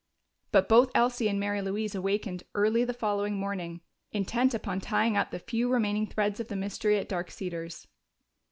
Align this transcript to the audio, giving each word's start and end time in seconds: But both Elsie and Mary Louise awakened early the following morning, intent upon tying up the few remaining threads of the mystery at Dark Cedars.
But 0.51 0.67
both 0.67 0.89
Elsie 0.95 1.27
and 1.27 1.39
Mary 1.39 1.61
Louise 1.61 1.93
awakened 1.93 2.41
early 2.55 2.83
the 2.83 2.91
following 2.91 3.35
morning, 3.37 3.81
intent 4.11 4.55
upon 4.55 4.79
tying 4.79 5.15
up 5.15 5.29
the 5.29 5.37
few 5.37 5.69
remaining 5.71 6.07
threads 6.07 6.39
of 6.39 6.47
the 6.47 6.55
mystery 6.55 6.97
at 6.97 7.07
Dark 7.07 7.29
Cedars. 7.29 7.85